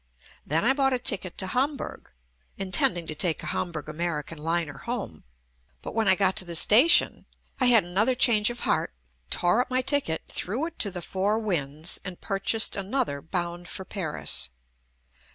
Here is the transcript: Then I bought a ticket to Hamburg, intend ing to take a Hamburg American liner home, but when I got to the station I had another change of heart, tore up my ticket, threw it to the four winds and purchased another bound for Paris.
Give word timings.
Then 0.47 0.65
I 0.65 0.73
bought 0.73 0.93
a 0.93 0.97
ticket 0.97 1.37
to 1.37 1.45
Hamburg, 1.45 2.09
intend 2.57 2.97
ing 2.97 3.05
to 3.05 3.13
take 3.13 3.43
a 3.43 3.53
Hamburg 3.53 3.87
American 3.87 4.39
liner 4.39 4.79
home, 4.79 5.23
but 5.83 5.93
when 5.93 6.07
I 6.07 6.15
got 6.15 6.35
to 6.37 6.45
the 6.45 6.55
station 6.55 7.27
I 7.59 7.65
had 7.65 7.83
another 7.83 8.15
change 8.15 8.49
of 8.49 8.61
heart, 8.61 8.95
tore 9.29 9.61
up 9.61 9.69
my 9.69 9.83
ticket, 9.83 10.23
threw 10.27 10.65
it 10.65 10.79
to 10.79 10.89
the 10.89 11.03
four 11.03 11.37
winds 11.37 11.99
and 12.03 12.19
purchased 12.19 12.75
another 12.75 13.21
bound 13.21 13.69
for 13.69 13.85
Paris. 13.85 14.49